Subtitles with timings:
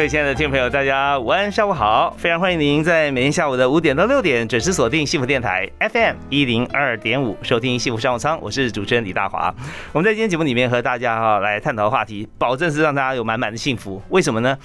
[0.00, 2.16] 各位亲爱的听众朋友，大家午安，下午好！
[2.16, 8.40] 非常欢迎您在每天下午的五点到六点准时锁定幸福电台 FM 一零二点五，收听幸福商务舱。
[8.40, 9.54] 我是主持人李大华。
[9.92, 14.00] 我们在今天节目里面和大家哈来探讨话题，保证是让大家有满满的幸福。
[14.08, 14.56] 为什么呢？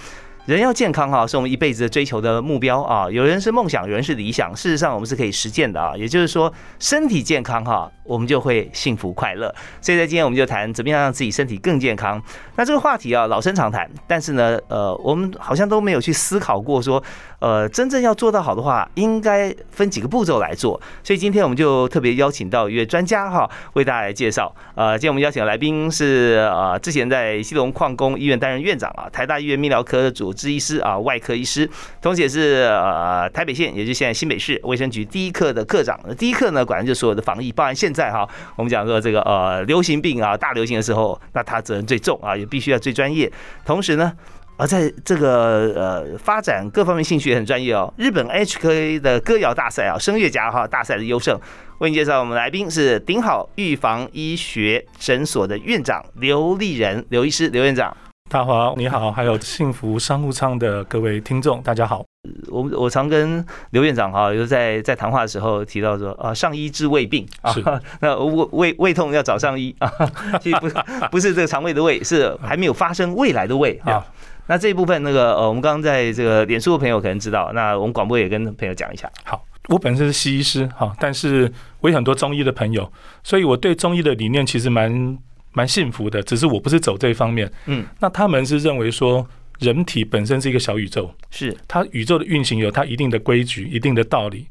[0.46, 3.10] 人要健康哈，是我们一辈子追求的目标啊。
[3.10, 5.98] 有人是梦想，有人是理想，事实上我们是可以实践的啊。
[5.98, 9.54] 也就是说，身体健康哈，我们就会幸福快乐。
[9.82, 12.22] 所以在今天我们就谈怎么样让自己身体更健康。
[12.58, 17.04] 那这个话题啊，老生常谈，但是呢，呃，我们好像都没有去思考过说，
[17.40, 20.80] 呃，真正要做到好的话，应该分几个步骤来做。
[21.04, 24.54] 所以今天我们就特别邀请到一位专家哈，为大家来介绍。
[24.76, 31.68] 呃，今天我们邀请的来宾是呃，之前在西隆矿工医院担任院长啊，台大医院泌尿科的主治医师啊，外科医师，
[32.00, 36.00] 同时也是呃台北县，也就是现在新北市卫生局第一课的课长。
[36.16, 42.36] 第一课呢，管的就所有的防疫，包含现在哈，我们讲说这个呃流行病啊，大流行的时候，那他责任最重啊。
[42.36, 43.32] 也必须要最专业，
[43.64, 44.12] 同时呢，
[44.58, 47.94] 而在这个呃发展各方面兴趣也很专业哦。
[47.96, 51.40] 日本 HK 的歌谣大赛啊，声乐家哈大赛的优胜，
[51.78, 57.96] 为你介绍我们来宾是顶好预防医学诊所的院长刘立仁刘医师刘院长。
[58.28, 62.04] 大华你好，还有幸福商务舱的各位听众，大家好。
[62.48, 67.54] 我我常跟刘院长哈，就是在在谈话的时候提到说啊，上医治胃病啊，
[68.02, 69.88] 那胃胃胃痛要找上医啊，
[70.42, 70.68] 其实不
[71.12, 74.04] 不是这个肠胃的胃，是还没有发生未来的胃啊。
[74.48, 79.08] 那这一部分那个呃，我们刚刚在这个脸书的朋友可能知道，那我们广播也跟朋友讲一下。
[79.24, 82.92] 好，我本身是西医师哈，但是我有很多中医的朋友，
[83.24, 85.16] 所以我对中医的理念其实蛮。
[85.56, 87.52] 蛮幸福的，只是我不是走这一方面。
[87.66, 89.28] 嗯，那他们是认为说，
[89.60, 94.46] 人体本身是一个小宇宙，是它宇宙的运行有它一定的规矩、一定的道理。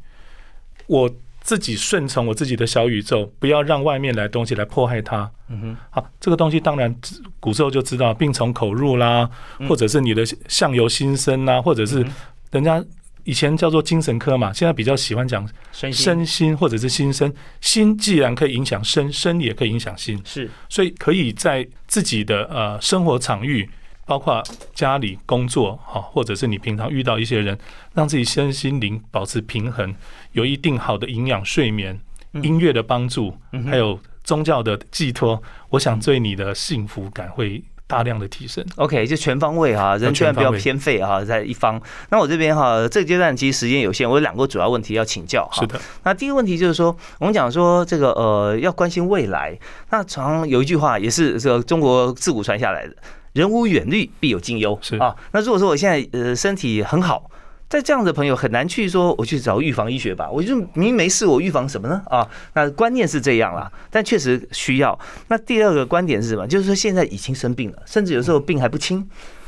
[0.86, 1.08] 我
[1.40, 5.30] 自己顺从我自己的小宇宙，不要让外面来东西来迫害它。
[5.48, 6.92] 嗯哼，好，这个东西当然
[7.38, 9.30] 古时候就知道，病从口入啦，
[9.68, 12.04] 或者是你的相由心生啦，或者是
[12.50, 12.82] 人家。
[13.24, 17.32] 以前叫做精神科嘛，现在比较喜欢讲身心或者是心身。
[17.60, 23.68] 心既然可以影响身，身也可以影响心，是，所以可以在自己的呃生活场域，
[24.06, 24.42] 包括
[24.74, 27.58] 家里、工作，哈，或者是你平常遇到一些人，
[27.94, 29.94] 让自己身心灵保持平衡，
[30.32, 31.98] 有一定好的营养、睡眠、
[32.42, 33.34] 音乐的帮助，
[33.66, 37.62] 还有宗教的寄托，我想对你的幸福感会。
[37.94, 41.80] 大量的提升，OK，就全方位哈，人千万不要偏废哈，在一方。
[42.10, 45.60] 那我这边哈，这个阶段其实时间有限，我有两个主要问题要请教哈。
[45.60, 45.80] 是的。
[46.02, 49.56] 那第一个问题就是说，我们讲说这个呃，要关心未来。
[49.90, 52.94] 那常有一句话也是这个中国自古传下来的，
[53.34, 54.76] 人无远虑，必有近忧。
[54.82, 55.14] 是啊。
[55.30, 57.30] 那如果说我现在呃身体很好。
[57.74, 62.00] 在这样的朋友很难去说我去找预防医学吧，我就明明没事，我预防什么呢？
[62.06, 64.96] 啊，那观念是这样啦，但确实需要。
[65.26, 66.46] 那第二个观点是什么？
[66.46, 69.04] 就是说现在已经生病了，甚至有时候病还不轻。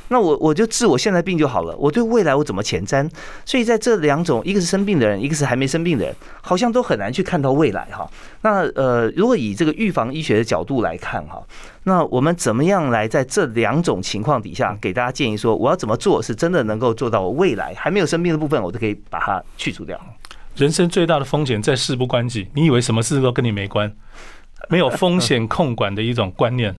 [0.08, 3.08] 那我我就治我现在病就好了，我对未来我怎么前瞻？
[3.44, 8.08] 所以在这两种，一个是生病的人，一个是还没生病的人，好像都很难去看到未来哈。
[8.42, 11.42] 那呃，如果以这个预防医学的角度来看哈，
[11.84, 20.00] 那我们怎么样来在这两种情况底下给大家建议说，我要怎么做是真的能够做到我未来还没有生病的部分，我都可以把它去除掉。
[20.54, 23.92] 人生最大的风险在事不关己，你以为什么事都跟你没关？
[24.70, 26.74] 没有风险控管的一种观念。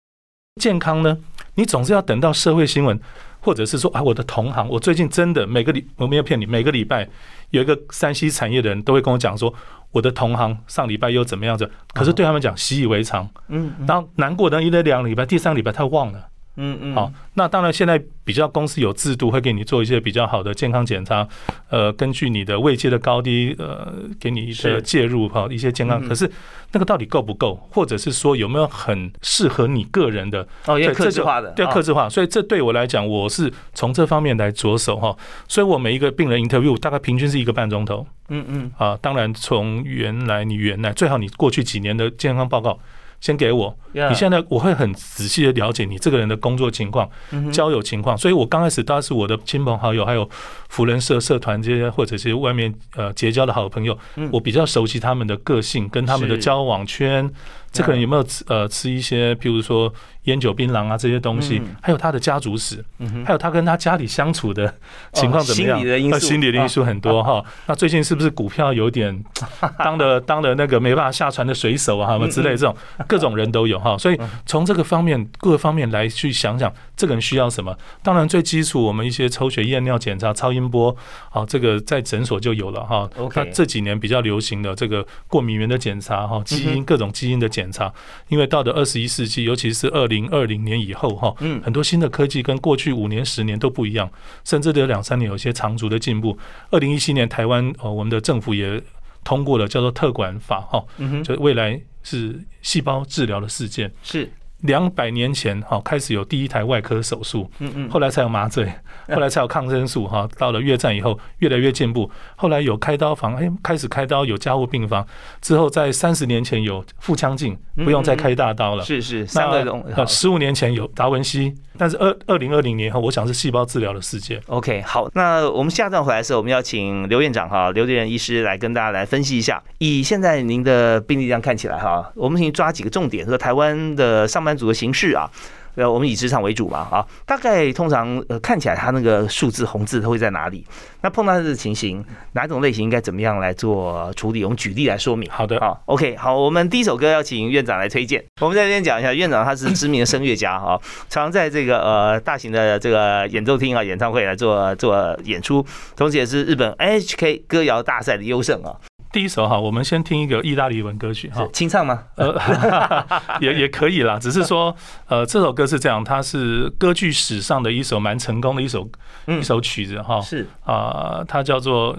[0.60, 1.18] 健康呢？
[1.56, 2.98] 你总是要等到社会新闻，
[3.40, 7.08] 或者是说啊，我的同行，我最近真的每个礼我没有骗你，每个礼拜
[7.50, 9.52] 有一个山西产业的人都会跟我讲说，
[9.90, 11.68] 我的同行上礼拜又怎么样子？
[11.92, 16.28] 可是对他们讲习以为常，嗯，然后难过的一、两礼拜，第三个礼拜他忘了。
[16.56, 21.26] 嗯嗯，好，那当然现在比较公司有制度，会给你做一些比较好的健康检查，
[21.68, 26.02] 呃，根据你的位阶的高低，呃，给你一个介入哈，一些健康。
[26.08, 26.30] 可是
[26.72, 30.46] 那个到底够不够，或者是说有没有很适合你个人的？
[30.64, 32.08] 哦，要克制化的，对克制化。
[32.08, 35.14] 所以这对我来讲，我是从这方面来着手哈。
[35.46, 38.06] 所以我每一个病人 interview 大概平均是一个半钟头。
[38.28, 42.78] 嗯嗯，啊，当然从原来你原来最好你过去几年的健康报告。
[43.26, 47.10] 先给我，你现在我会很仔细的了解你这个人的工作情况、
[47.52, 50.30] 交友情况，所以我刚开始当然是我的亲朋好友，还有
[50.68, 53.98] 福人社社团这些，或者是外面呃结交的好朋友，
[54.32, 57.30] 我比较熟悉他们的个性跟他们的交往圈。
[57.72, 59.92] 这个人有没有吃呃吃一些，譬如说
[60.22, 64.74] 烟酒槟榔啊这些东西，嗯还有他的家族史，嗯还有他跟他家里相处的
[65.12, 65.78] 情况怎么样？
[65.78, 67.44] 心理的因素呃心理的因素很多哈。
[67.66, 69.22] 那最近是不是股票有点
[69.78, 72.74] 当了当了那个没办法下船的水手啊，什么之类这种
[73.06, 73.98] 各种人都有哈。
[73.98, 77.76] 所以从这个方面各个方面来去想想，这个人需要什么？
[78.02, 80.96] 当然最基础我们一些抽血验尿检查、超音波，
[81.30, 83.08] 好，这个在诊所就有了哈。
[83.16, 87.92] OK 那这几年比较流行的这个过敏原的检查哈，基因各种基因的检查，
[88.28, 94.10] 因为到了二十一世纪，尤其是二零二零年以后哈，嗯很多新的科技跟过去五年、十年都不一样，
[94.44, 96.38] 甚至有两三年有一些长足的进步。
[96.70, 98.82] 二零一七年台湾呃，我们的政府也
[99.22, 103.92] 通过了叫做特管法哈，嗯哼，就未来是细胞治疗的事件。
[104.02, 104.30] 是，
[104.62, 108.66] 两百年前哈开始有第一台外科手术，嗯嗯，后来才有麻醉，
[109.08, 110.28] 后来才有抗生素哈。
[110.38, 112.10] 到了越战以后，越来越进步。
[112.36, 115.06] 后来有开刀房，哎，开始开刀有加护病房。
[115.40, 118.82] 之后在三十年前有腹腔镜，不用再开大刀了。
[118.82, 124.40] 是是三个十五年前有达文西，但是二二零二零年后，我想是细胞治疗的世界。
[124.46, 129.62] OK，好，那我们下段回来的时候，我们要请刘院长哈，刘立仁医师来跟大家来分析一下。
[129.78, 135.28] 以现在您的病例这样看起来哈，我们请抓几个重点，说台湾的上班族的形式啊。
[135.74, 140.64] 呃，我们以职场为主嘛，啊，大概通常呃看起来它那个数字红字它会在哪里？
[141.02, 142.02] 那碰到这个情形，
[142.32, 144.42] 哪种类型应该怎么样来做处理？
[144.42, 145.28] 我们举例来说明。
[145.30, 148.24] 好的，好，OK，好，我们第一首歌要请院长来推荐。
[148.40, 155.62] 我们在这边讲一下，院长他是知名的声乐家哈，常在这个呃大型的这个演奏厅啊、演唱会来做做演出，
[155.94, 158.74] 同时也是日本 NHK 歌谣大赛的优胜啊。
[159.16, 162.02] 第一首哈，我们先听一个意大利文歌曲哈，清唱吗？
[162.16, 162.38] 呃，
[163.40, 164.76] 也也可以啦，只是说，
[165.08, 168.86] 呃，这首歌是这样，它是歌剧史上的一首蛮成功的一首
[169.26, 169.40] 嗯。
[169.40, 170.46] 一首曲子哈，是。
[170.66, 171.96] 啊，它叫做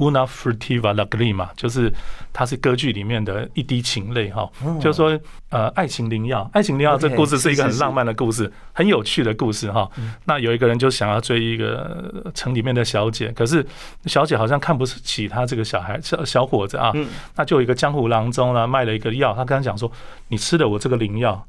[0.00, 1.92] Una furtiva lagrima，就是
[2.32, 4.50] 它是歌剧里面的一滴情泪哈，
[4.80, 5.20] 就是说
[5.50, 9.86] 呃爱情灵药，爱情灵药这故事是一个很浪漫的故事，很有趣的故事哈。
[10.24, 13.64] 那有一个人就想要追一个城里面的小姐，可是
[14.06, 17.06] 小姐好像看不起他这个小孩小小伙子啊，嗯。
[17.36, 19.92] 那就有一个江湖郎中呢卖了一个药，他跟他讲说，
[20.28, 21.46] 你吃了我这个灵药，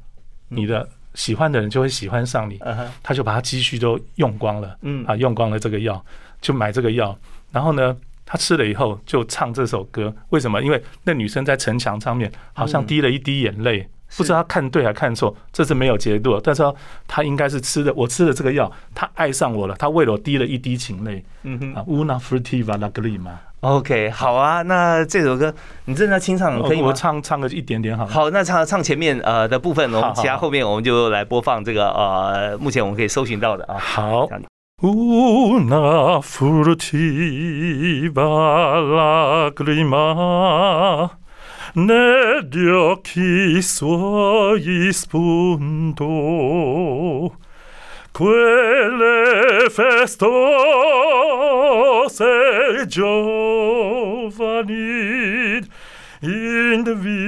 [0.48, 2.60] 你的喜欢的人就会喜欢上你，
[3.02, 4.76] 他就把他积蓄都用光了。
[4.82, 5.06] 嗯。
[5.06, 6.04] 啊，用光了这个药，
[6.42, 7.16] 就买这个药，
[7.50, 10.14] 然后呢，他吃了以后就唱这首歌。
[10.30, 10.62] 为什么？
[10.62, 16.40] 因为那女生在城墙上面好像滴了一滴眼泪，不知道她看对还看错，这是没有结论。
[16.44, 16.62] 但是
[17.06, 23.30] 她应该是吃的，我吃了这个药，她爱上我了，她为了我滴了一滴情泪嗯哼啊，una furtiva lagrima。
[23.60, 25.54] ，OK，好啊，那这首歌
[25.84, 26.92] 你正在清唱可以吗我？
[26.92, 28.10] 唱唱个一点点好了。
[28.10, 33.76] 好，那唱唱前面呃的部分，我们其他后面我们就来播放这个呃目前我们可以搜寻到的啊。
[33.78, 34.28] 好。
[34.84, 36.80] una furtiva
[38.80, 39.98] lacrima
[41.74, 46.04] negli occhi suoi spunto
[48.10, 50.26] quelle festose
[52.88, 53.20] giovani
[56.22, 57.22] invidia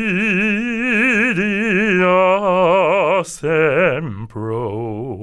[3.22, 5.13] sempro.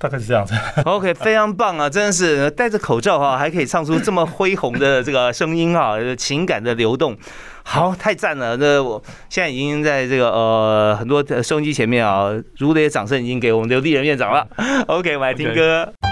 [0.00, 0.54] 大概是这样子。
[0.86, 1.90] OK，非常棒啊！
[1.90, 7.14] 真的是戴着口罩哈，还可以唱出这么恢宏的这个声音啊，情感的流动，
[7.62, 8.56] 好，太赞了！
[8.56, 14.46] 那我现在已经在这个呃很多收音机前面啊，如雷的掌声已经给我们刘丽人院长了。
[14.86, 15.84] OK，我们来听歌。
[15.84, 16.09] 非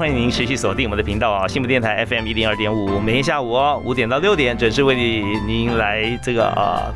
[0.00, 6.88] 欢迎您持续锁定我们的频道啊，幸福电台 FM 一零二点五，每天下午哦五点到六点准时为您来这个啊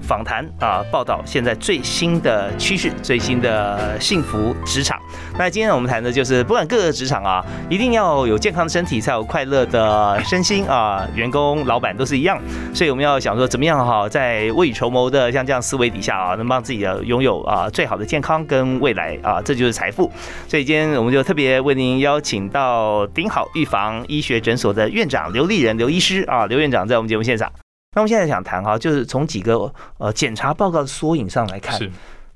[0.00, 4.98] 访谈啊，报道现在最新的趋势、最新的幸福职场。
[5.38, 11.06] 那今天我们谈的就是，不管各个职场啊，一定要有健康的身体，才有快乐的身心啊。
[11.14, 12.40] 员工、老板都是一样，
[12.74, 20.10] 所以我们要想说，怎么样哈，在未雨绸缪的像这样思维底下啊，能帮自己的拥有啊最好的健康跟未来啊，这就是财富。
[20.48, 27.52] 所以今天我们就特别为您邀请到顶好预防医学诊所的院长刘立仁刘医师啊，刘院长在我们节目现场。
[27.94, 31.78] 那我们现在想谈哈，就是从几个呃检查报告的缩影上来看，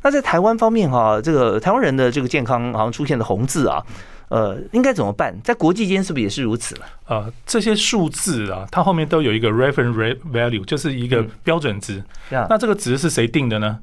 [0.02, 3.84] 那在台湾方面哈，这个台湾人的这个健康好像出现了红字啊，
[4.28, 5.38] 呃，应该怎么办？
[5.42, 6.86] 在国际间是不是也是如此了？
[7.06, 12.02] 呃，这些数字啊，它后面都有一个 reference ra- value，就是一个嗯标准值。
[12.30, 13.78] 那这个值是谁定的呢？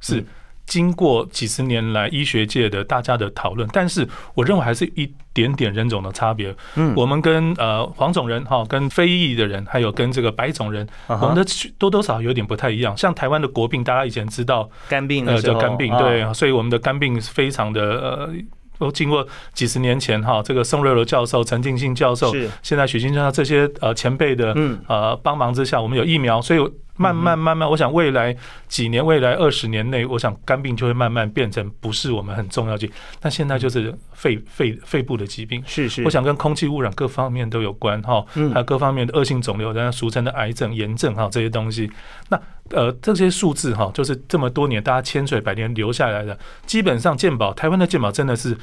[0.00, 0.26] 是嗯
[0.66, 6.54] 经过几十年来医学界的大家的讨论，但是我认为还是一点点人种的差别。
[6.76, 12.96] 嗯我们跟呃黄种人哈，跟非裔的人，还有跟这个白种人，啊我们的区多多少少有点不太一样。
[12.96, 18.34] 像台湾的国病，大家以前知道，肝病的呃，时候叫肝病，啊对，所以我们的肝病是非常的呃。
[18.78, 26.58] 都经过几十年前哈，这个宋瑞楼教授、陈进信教授，是现在许金教授这些呃前辈的嗯呃帮忙之下，我们有疫苗，所以
[27.02, 28.36] 慢慢慢慢，我想未来
[28.68, 32.88] 几年、未来二十年内，我想肝病就会慢慢变成不是我们很重要的，
[33.20, 35.62] 但现在就是肺肺肺部的疾病。
[35.66, 41.90] 是是，我想跟空气污染各方面都有关哈，嗯还有各方面的恶性肿瘤，人家俗称的癌症、炎症哈这些东西。
[42.28, 42.40] 那
[42.70, 48.56] 呃这些数字哈，就是这么多年大家千锤百炼留下来的，基本上健保台湾的健保真的是。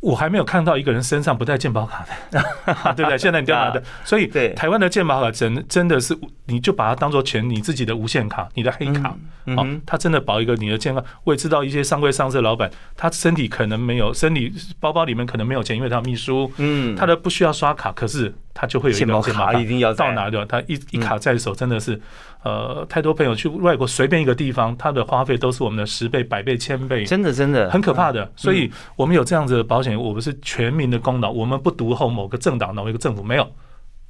[0.00, 2.42] 我还没有看到一个人身上不带健保卡的，
[2.96, 3.18] 对不对？
[3.18, 6.16] 现在你都要拿的，所以台湾的健保卡真真的是，
[6.46, 9.82] 你就把它当做全你自己的无限卡，你的黑卡，好、嗯哼。
[9.84, 11.04] 它真的保一个你的健康。
[11.24, 16.96] 我也知道一些上柜上市的老板，他身体可能没有，身体包包里面可能没有钱，因为他秘书，嗯。
[16.96, 22.00] 他的不需要刷卡，可是他就会有一个健保卡一定要到哪的，他一一卡在手，真的是，
[22.42, 28.32] 呃，太多朋友去外国随便一个地方，他的花费都是我们的十倍、百倍、千倍，真的真的很可怕的。
[28.34, 33.46] 所以我们有这样子的保险，我们是全民的功劳，我们不独后某个政党、某一个政府，没有。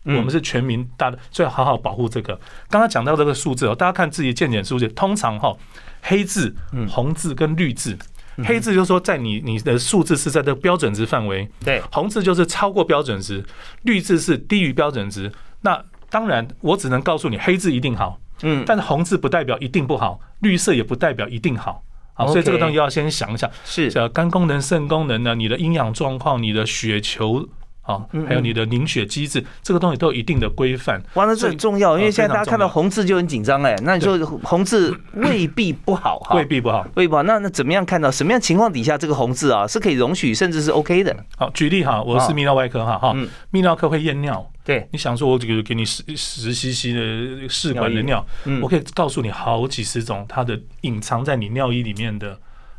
[0.04, 2.32] 嗯我们是全民大的，所以好好保护这个。
[2.70, 5.54] 刚刚讲到这个数字哦，大家看自己健检数字，通常哈
[6.00, 7.98] 黑字、嗯红字跟绿字，
[8.42, 13.44] 黑字就是说在你你的数字是在这个标准值范围，对红字就是超过标准值，
[13.82, 15.30] 绿字是低于标准值。
[15.60, 15.78] 那
[16.10, 21.82] 当然，我只能告诉你，黑字一定好，嗯但是红字不代表一定不好，绿色也不代表一定好。
[22.12, 27.48] 好，所以这个东西要先想一想，是像肝功能、肾功能呢，你的营养状况、你的血球。
[27.82, 31.02] 好，嗯还有你的凝血机制，这个东西都有一定的规范。
[31.14, 36.82] 哇，那这很重要，因为呃现在大家看到红字就很紧张哎，那你说红字 未必不好哈，未必不好。
[36.94, 41.16] 未必不好，那那怎么样看到什么样情况底下这个红字啊是可以容许甚至是 OK 的？
[41.36, 44.46] 好，举例哈，我是啊泌尿外科哈哈嗯，泌尿科会验尿。
[44.62, 52.38] 对，你想说，我这个给你十十 CC 的试管的尿，嗯我可以告诉你好几十种它的隐藏在你尿液里面的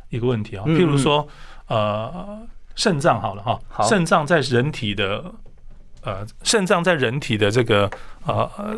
[0.10, 0.64] 一个问题啊。
[0.68, 1.28] 嗯譬如说，
[1.68, 2.40] 呃，
[2.76, 5.24] 肾脏好了好哈，肾脏在人体的
[6.04, 7.90] 呃，肾脏在人体的这个
[8.26, 8.76] 呃呃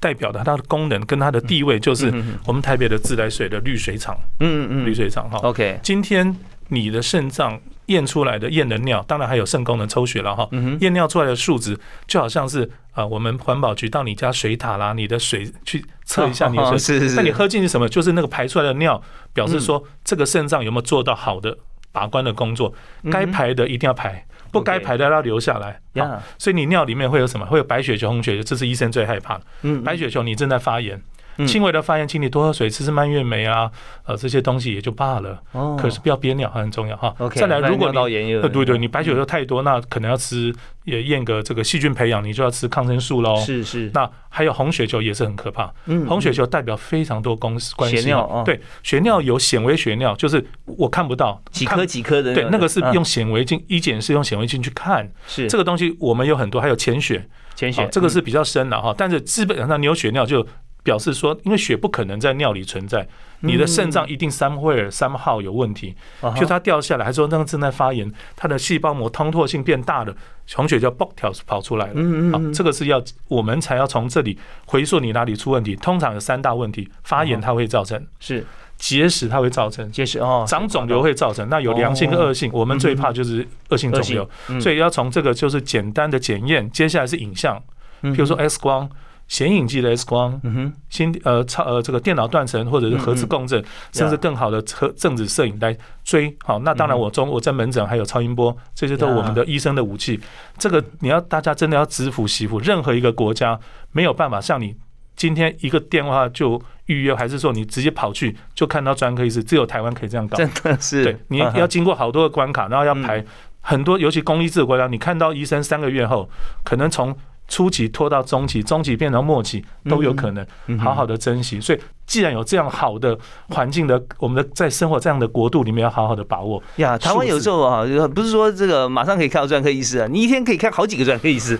[0.00, 2.12] 代表的它的功能跟它的地位，就是
[2.46, 5.38] 我们台北的自来水的滤水厂，嗯嗯滤水厂哈。
[5.44, 6.36] ，OK，今天
[6.68, 10.48] 你的肾脏验出来的验的尿，当然还有肾功能抽血了哈。
[10.80, 17.88] 验尿出来的数值，就好像是啊，我们环保局到你家水塔啦，你的水去测一下你的水，那你喝进去什么？
[17.88, 19.00] 就是那个排出来的尿，
[19.32, 21.56] 表示说这个肾脏有没有做到好的
[21.94, 22.74] 把关的工作，
[23.04, 25.80] 嗯该排的一定要排，不该排的要留下来。
[25.94, 27.46] 好，所以你尿里面会有什么？
[27.46, 29.44] 会有白血球、红血球，这是医生最害怕的。
[29.62, 31.02] 嗯白血球你正在发炎嗯，
[31.46, 33.70] 轻微的发炎，请你多喝水，吃吃蔓越莓啊，
[34.04, 35.40] 呃，这些东西也就罢了。
[35.52, 35.76] 哦。
[35.80, 37.14] 可是不要憋尿，很重要哈。
[37.18, 43.36] OK，再来，如果你炎有呃，对对，你白血球太多，那可能要吃也验个这个细菌培养，你就要吃抗生素喽。
[43.36, 46.06] 是是，那还有红血球也是很可怕，嗯。
[46.06, 47.96] 红血球代表非常多公司关系。
[47.96, 52.92] 血尿对，血尿有显微血尿，就是我看不到几颗几颗的，对，那个是嗯。
[52.92, 55.10] 用显微镜，一检是用显微镜去看。
[55.26, 55.48] 是。
[55.48, 55.84] 这个东西。
[56.00, 58.94] 我们有很多，还有潜血，潜血好，这个是比较深的哈。
[58.96, 60.46] 但是基本上你有血尿就
[60.84, 63.08] 表示说，因为血不可能在尿里存在，
[63.40, 65.96] 你的肾脏一定三会尔三号有问题，
[66.36, 70.14] 就它掉下来，还说那个正在发炎，它的细胞膜通透性变大了，
[70.54, 71.94] 红血球蹦跳跑出来了。
[71.94, 72.32] 好，嗯嗯。
[72.34, 75.74] 嗯，这个是要我们才要从这里回溯你哪里出问题。
[75.74, 78.46] 通常有三大问题：发炎它会造成，是。
[78.76, 81.48] 结石它会造成，结石哦，长肿瘤会造成。
[81.48, 84.60] 那有良性跟恶性，我们最怕就是恶性肿瘤，嗯。
[84.60, 87.56] 所以要从这个就是简单的检验，接下来是影像，
[88.02, 88.86] 譬如说 X 光。
[89.26, 96.36] 显影剂的 X 光、嗯哼，心呃超呃这个电脑断层或者是核磁共振，甚至更好的核正子摄影来追。
[96.44, 100.20] 好，那当然我中我在门诊还有超音波，这些都是我们的医生的武器。
[100.58, 103.58] 这个你要大家真的要知福惜福，任何一个国家
[103.92, 104.76] 没有办法像你
[105.16, 110.36] 今天一个电话就预约，还是说你直接跑去就看到专科医师，只有台湾可以这样搞。
[110.36, 113.24] 真的是，对，你要经过好多个关卡，然后要排
[113.60, 116.28] 很多，尤其公益制的国家，你看到医生三个月后，
[116.62, 117.16] 可能从
[117.48, 121.60] 初期拖到中期，中期变成末期都有可能，嗯好好的珍惜。
[121.60, 123.16] 所以，既然有这样好的
[123.50, 126.62] 环境的，我们的在生活这样的国度里面，要好好的把握。
[126.76, 127.84] 呀，台湾有时候啊，
[128.14, 131.58] 不是说这个马上可以看到专科医师啊，你一天可以看好几个专科医师，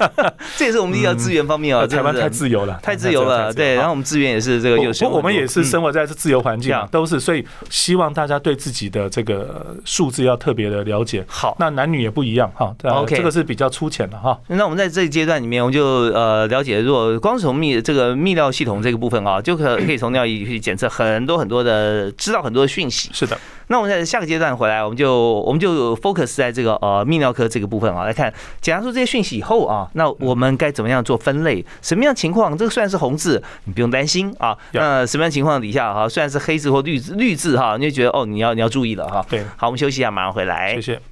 [0.56, 11.24] 这也是我们医疗资源方面啊，呃台湾太自由了，太自由了，对，然后我们资源也是这个有不我们也是嗯生活在这自由环境都是，所以希望大家对自己的这个数字要特别的了解。
[11.28, 11.56] 好。
[11.58, 14.38] 那男女也不一样哈，呃 OK 这个是比较粗浅的哈。
[14.48, 23.10] 那我们在这一阶段里面，我们就呃了解，如果光是从泌这个泌尿系统这个部分啊，就可可以从尿液去检测很多很多的，知道很多的讯息。
[23.12, 31.64] 是的，那我们在下个阶段回来，我们就我们就 focus 在这个呃泌尿科这个部分啊，来看检查出这些讯息以后啊，那我们该怎么样做分类？
[31.80, 32.56] 什么样情况？
[32.56, 34.56] 这个虽然是红字，你不用担心啊。
[34.72, 39.24] 那什么样情况底下哈，虽然是黑字或绿字绿字哈，你就觉得哦，你要你要注意了哈。
[39.28, 40.74] 对，好，我们休息一下，马上回来。
[40.74, 41.11] 谢谢。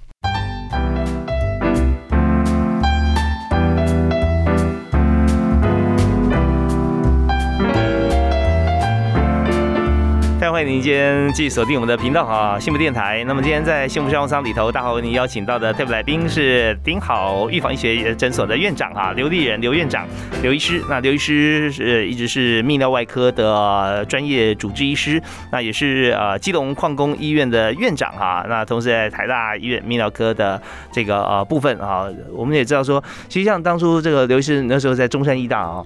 [10.61, 13.25] 欢迎您今天继续锁定我们的频道哈，幸福电台。
[13.26, 20.07] 那么今天在幸福商务舱里头，大豪为您邀请到的特别来宾是顶好预防医学诊所的院长哈，刘立仁刘院长
[20.43, 20.85] 刘医师。
[20.87, 25.19] 那刘医师是一直是泌尿外科的专业主治医师，
[25.50, 28.45] 那也是呃基隆矿工医院的院长哈。
[28.47, 30.61] 那同时在台大医院泌尿科的
[30.93, 35.83] 这个呃部分啊，我们也知道说，其实像当初这个刘医师那时候在中山医大啊，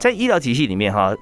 [0.00, 1.14] 在医疗体系里面哈。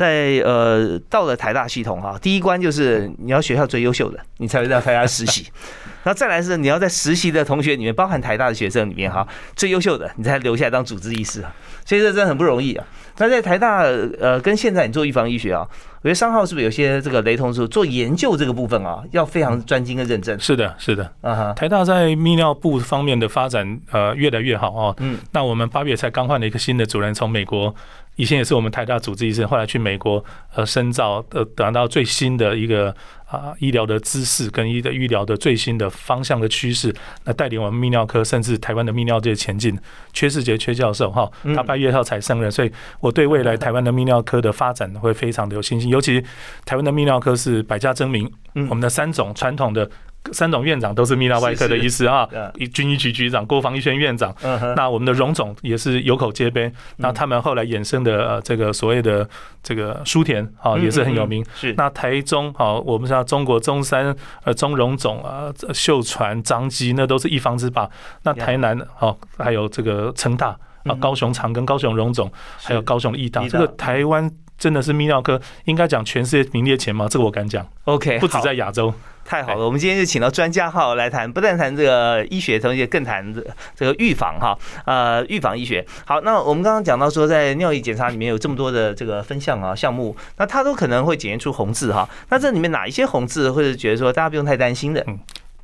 [0.00, 5.46] 在呃，到了台大系统哈，第一关就是你要学校最优秀的，你才会到台大实习。
[6.04, 11.54] 那再来是你要在实习的同学里面，包含台大的学生里面哈，最优秀的，你才留下来当主治医师啊。
[11.84, 12.86] 所以这真的很不容易啊。
[13.18, 15.68] 那在台大呃，跟现在你做预防医学啊，
[16.00, 17.52] 我觉得商号是不是有些这个雷同？
[17.52, 20.40] 是做研究这个部分啊，要非常专精跟认真。
[20.40, 21.04] 是的，是的。
[21.20, 24.96] 啊哈，台大在泌尿部方面的发展呃越来越好哦。
[25.00, 25.18] 嗯。
[25.32, 27.74] 那我们八月才刚换了一个新的主任，从美国。
[28.20, 30.22] 以前也是我们台大主治医生，后来去美国
[30.54, 32.94] 呃深造，呃得到最新的一个
[33.26, 39.78] 啊医疗的知识跟医的医疗的最新的方向的趋势，那带领我们泌尿科甚至台湾的泌尿界前进。
[40.12, 45.88] 缺世杰缺教授哈，他八月号才升任，所以我对未来台湾的泌尿科的发展会非常的有信心。
[45.88, 46.22] 尤其
[46.66, 48.30] 台湾的泌尿科是百家争鸣，
[48.68, 49.90] 我们的三种传统的。
[50.32, 52.28] 三种院长都是泌尿外科的医师啊，
[52.72, 54.34] 军医局局长、国防医学院院长。
[54.76, 56.70] 那我们的荣总也是有口皆碑。
[56.96, 59.28] 那他们后来衍生的呃这个所谓的
[59.62, 61.44] 这个书田啊，也是很有名。
[61.54, 61.72] 是。
[61.76, 67.88] 那台中啊，我们知道中国中山呃中荣总啊、秀传、张基那都是一方之霸。
[68.22, 72.30] 那台南好，还有这个成大啊、高雄长庚、高雄荣总，
[72.62, 77.66] 还有高雄义大，这个台湾真的是泌尿科应该讲全世界名列前茅，这个我敢讲。
[77.84, 78.94] OK，不止在亚洲。
[79.24, 83.40] 太好了，我们今天就请到专家哈来谈，不但谈这个医学，同时更谈这
[83.76, 85.86] 这个预防哈，呃，预防医学。
[86.04, 92.08] 好，那我们刚刚讲到说，在尿液检查里面有这么多的这个分项啊项目，那它都可能会检验出红字哈。
[92.28, 95.04] 那这里面哪一些红字，或者觉得说大家不用太担心的？
[95.06, 95.18] 嗯，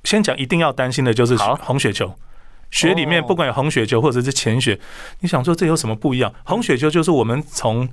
[0.04, 2.14] 先讲一定要担心的就是红血球，
[2.70, 4.78] 血里面不管有红血球或者是潜血，
[5.20, 6.32] 你想说这有什么不一样？
[6.44, 7.88] 红血球就是我们从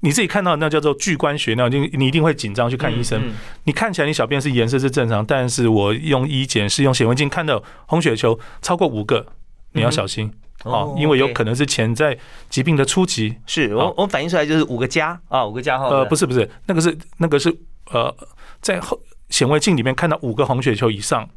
[0.00, 3.32] 你自己看到那叫做巨观血尿，你你一定会紧张去看医生。
[3.64, 9.26] 你看起来你小便是颜色是正常，但是我用医检是用显微镜看到红血球超过五个，
[9.72, 10.30] 你要小心
[10.64, 12.16] 哦，因为有可能是潜在
[12.50, 13.36] 疾病的初级。
[13.46, 15.88] 是我我反映出来就是五个加啊，五个加号。
[15.88, 17.56] 呃，不是不是，那个是那个是
[17.90, 18.14] 呃，
[18.60, 21.28] 在后显微镜里面看到五个红血球以上。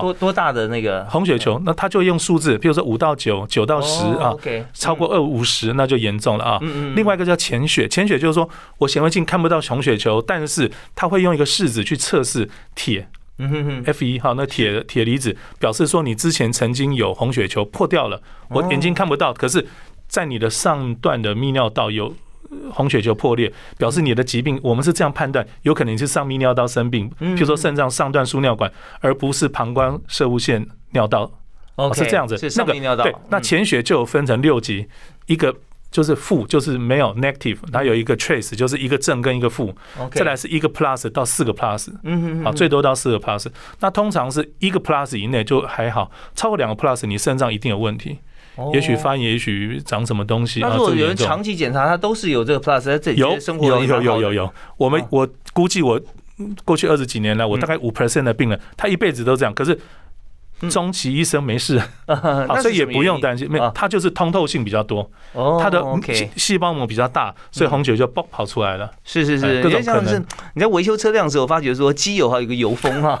[0.00, 1.60] 多多大的那个红血球？
[1.64, 4.34] 那他就用数字，比如说五到九，九到十啊，
[4.72, 6.58] 超过二五十那就严重了啊。
[6.94, 19.66] 另外一个叫潜血，潜血就是说我显微镜看不到红血球，但是他会用一个试纸去测试铁嗯哼哼，F 一哈，那铁铁离子表示说你之前曾经有红血球破掉了，我眼睛看不到，可是
[20.06, 22.14] 在你的上段的泌尿道有。
[22.72, 31.30] 红血球破裂表示你的疾病，我们是这样判断，有可能是上泌尿道生病，譬如说肾脏上段输尿管，而不是膀胱射物腺尿道，
[31.76, 32.36] 哦是这样子。
[32.56, 34.86] 那个对，那潜血就分成六级，
[35.26, 35.54] 一个
[35.90, 39.74] 就是负，就是没有 negative，它有一个 trace，就是一个正跟一个负，
[40.10, 43.46] 再来是一个 plus 到四个 plus，嗯嗯，好，最多到四个 plus，
[43.80, 48.18] 那通常是一个 plus 以内就还好，超过两个 plus，你肾脏一定有问题。
[48.72, 50.60] 也许发炎，也许长什么东西。
[50.60, 54.52] 那如果有人长期检查，他都是有这个 plus，在这里有生活有有有有有。
[54.76, 56.00] 我们我估计我
[56.64, 59.54] 过去二十几年来，我大概五 percent 的病人，他一辈子都这样。
[59.54, 59.78] 可是。
[60.68, 61.80] 中其一生没事，
[62.60, 63.50] 所以也不用担心。
[63.50, 65.10] 没有，它就是通透性比较多，
[65.60, 65.82] 它的
[66.36, 68.90] 细胞膜比较大，所以红血就爆跑出来了。
[69.04, 70.24] 是是是，各种可能。
[70.54, 73.20] 你在维修车辆的时候，发觉说机油还有一个油封哈，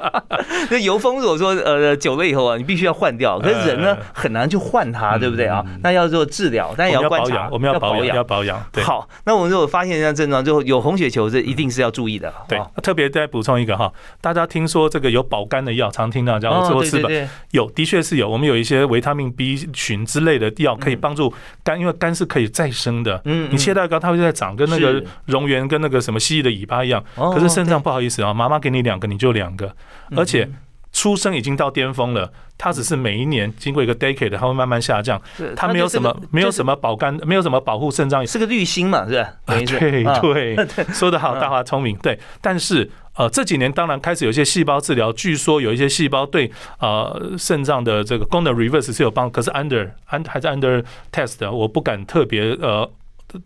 [0.70, 3.38] 那油封如果说呃久了以后啊，你必须要换掉。
[3.38, 5.64] 可是人呢很难去换它，对不对啊？
[5.82, 8.60] 那要做治疗，但也要观察，我们要保养，要保养。
[8.82, 12.32] 好，那我们如果发现这样症状，就有红血球，这一定是要注意的。
[12.48, 16.75] 对，特别再补充一个哈，大家听说这个有保肝的药，常听到叫。
[16.80, 17.08] 多次吧，
[17.50, 21.32] 有的确是有，我们有一些维他命 B 群之类的药可以帮助
[21.64, 23.20] 肝，因为肝是可以再生的。
[23.24, 27.02] 嗯，你切蛋糕它会再长，跟那个蝾螈跟那个什么蜥蜴的尾巴一样。
[27.14, 29.74] 可是肾脏不好意思啊，妈妈给你两个你就两个，
[30.16, 30.48] 而且
[30.96, 38.26] 出生已经到巅峰了，它只是每一年经过一个 decade，它会慢慢下降，是它没有什么没有什么，保肝，没有什么保护肾脏。
[38.26, 39.30] 是个滤芯嘛，是吧？
[39.44, 40.56] 等于是对啊 对，
[40.94, 41.94] 说得好，大华聪明。
[41.98, 50.82] 对，但是呃这几年当然开始有一些细胞治疗，据说有一些细胞对呃肾脏的这个功能 reverse 是有帮，可是 under under 还是 under
[51.12, 52.90] test，我不敢特别呃。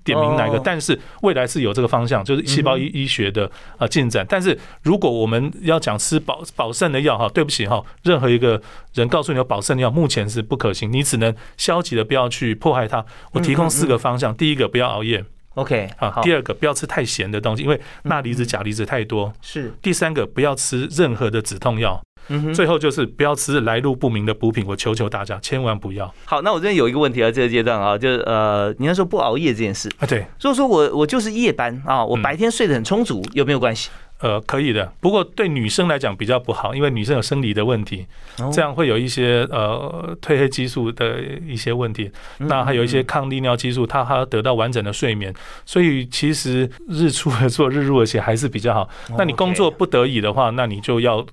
[0.04, 0.62] 点名哪一个哦？
[0.64, 4.24] 但是未来是有这个方向，就是细胞医医学的啊进展。
[4.28, 8.60] 但是如果我们要讲吃保保肾的药哈，对不起哈，任何一个
[8.94, 13.04] 人告诉你有保肾的药，目前是不可行，你只能消极的不要去迫害它。
[13.32, 15.24] 我提供四个方向，第一个不要熬夜
[15.54, 19.32] OK 啊，好第二个不要吃太咸的东西，因为钠离子、钾离子太多。
[19.42, 22.54] 是第三个不要吃任何的止痛药，嗯。
[22.54, 24.64] 最后就是不要吃来路不明的补品。
[24.66, 30.06] 我求求大家千万不要好，那我这边有一个问题啊，这个阶段啊，就是呃，你要说不熬夜这件事，啊！
[30.06, 33.90] 对，如果说我我就是夜班啊，我嗯白天睡得很充足，有没有关系？
[34.20, 34.92] 呃，可以的。
[35.00, 38.06] 不过对女生来讲比较不好，因为女生有生理的问题，
[38.38, 42.10] 哦这样会有一些呃褪黑激素的一些问题。
[42.38, 45.34] 嗯那还有一些抗利尿激素，它还要得到完整的睡眠。
[45.64, 48.88] 所以其实日出而作，日入而息还是比较好。
[49.16, 51.26] 那你工作不得已的话，那你就要。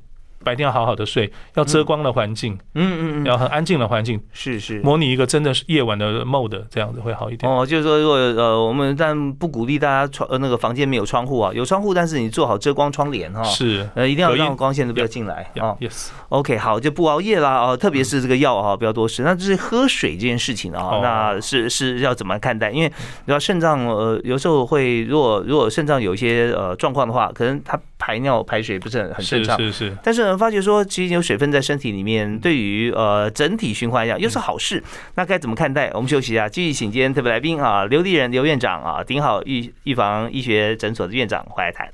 [0.44, 4.80] 白天要好好的睡，要遮光的环境，嗯嗯嗯，要很安静的环境，是是。
[4.82, 7.52] 模拟一个真的是夜晚的 mode，这样子会好一点。
[7.52, 15.76] 哦，就是说，如果呃，我们但不鼓励大家窗呃那个房间没有窗户啊，有窗户，但是你做好遮光窗帘哈，是呃，一定要让光线都不要进来啊。
[15.80, 19.24] ，yes，OK，好，就不熬夜啦哦，特别是这个药啊，不要多吃。
[19.24, 22.72] 那就是喝水这件事情啊，哦那是是要怎么看待？
[22.72, 29.58] 因为你知道肾脏呃有时候会，如果如果肾脏有一些呃状况的话，可能它排尿排水不是很很正常。
[29.58, 34.84] 是是是，但是发觉说其实有水分在身体里面，对于呃整体循环来讲又是好事。
[35.14, 35.92] 那该怎么看待？
[35.94, 41.88] 我们休息一下，继续请今天特别来宾啊，刘立仁刘院长啊，顶好预预防医学诊所的院长回来谈。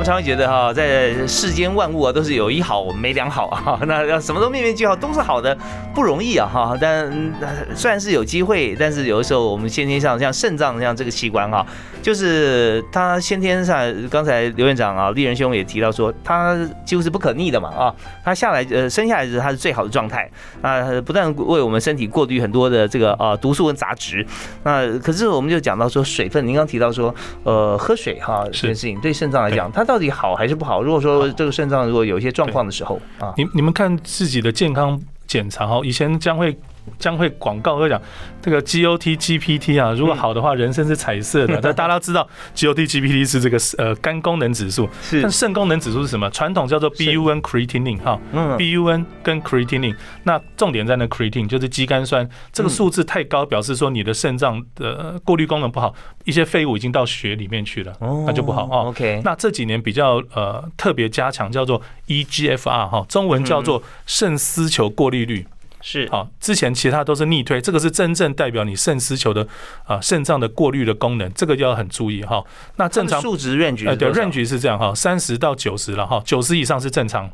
[0.00, 3.78] 们常会觉得哈，在世间万物啊，都是有一好没两好啊。
[3.86, 5.54] 那要什么都面面俱好，都是好的，
[5.94, 6.74] 不容易啊哈。
[6.80, 7.04] 但
[7.38, 11.66] 呃虽然是有机会，但是有的时候我们先天上像肾脏像这个器官哈，
[12.00, 13.76] 就是它先天上，
[14.08, 17.94] 刚才刘院长啊，丽人兄也提到说，它几乎是不可逆的嘛啊。
[18.24, 20.26] 它下来呃生下来是它是最好的状态
[20.62, 24.26] 啊，不但为我们身体过滤很多的这个啊毒素跟杂质，
[24.62, 30.80] 那可是我们就讲到说水分，您刚提到说呃喝水哈这件事情对肾脏来讲，它到底好还是不好？
[30.80, 36.56] 如果说这个肾脏如果有一些状况的时候啊，你你们看自己的健康检查哦，以前将会
[36.98, 38.00] 将会广告会讲
[38.42, 41.58] 这个 GOT、GPT 啊，如果好的话，人生是彩色的。
[41.62, 45.22] 但大家都知道 GOT、GPT 是这个呃肝功能指数，是。
[45.22, 46.28] 但肾功能指数是什么？
[46.30, 48.18] 传统叫做 BUN creatinine 哈。
[48.32, 57.92] 嗯，BUN 跟 creatinine，那重点在那 creatine 就是肌酐酸，这个数字太高，表示说你的肾脏的过滤功能不好，一些废物已经到血里面去了，
[58.26, 58.88] 那就不好哦。
[58.88, 65.46] OK，那这几年比较呃特别加强叫做 E EGFR 哈，中文叫做肾丝球过滤率。
[65.80, 66.08] 是。
[66.10, 69.46] 好，之前其他都是逆推，这个是真正代表你肾丝球的
[69.84, 72.44] 啊肾脏的过滤的功能，这个要很注意哈。
[72.76, 77.30] 那正常数值 range 哎对是多少？range 是这样哈，三十到九十了哈，九十以上是正常，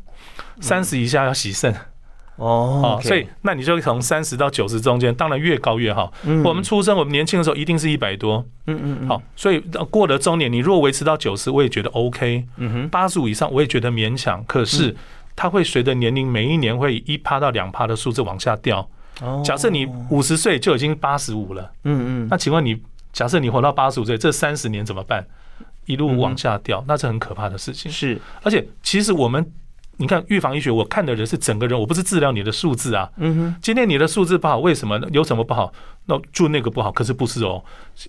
[0.61, 1.73] 三十以下要洗肾。
[2.37, 6.13] 哦所以那你就从三十到九十中间，当然越高越好。
[6.23, 6.43] 嗯。
[6.43, 9.07] 我们出生，我们年轻的时候一定是一百多，嗯嗯嗯。
[9.07, 12.45] 好，所以过了中年，你如果维持到九十，我也觉得 OK。
[12.57, 12.89] 嗯哼。
[12.89, 14.95] 八十五以上我也觉得勉强，可是
[15.37, 18.79] 它会随着年龄每一年会一趴到两趴的数字往下掉。
[19.21, 22.77] 哦假设你五十岁就已经八十五了，嗯嗯那请问你
[23.13, 25.25] 假设你活到八十五岁，这三十年怎么办？
[25.85, 27.89] 一路往下掉，那是很可怕的事情。
[27.89, 29.49] 是而且其实我们。
[29.99, 33.09] 你看预防医学，我看的人是整个人，我不是治疗你的数字啊。
[33.17, 35.01] 嗯哼今天你的数字不好，为什么？
[35.11, 35.73] 有什么不好？
[36.09, 37.61] 那就那个不好，可是不是哦。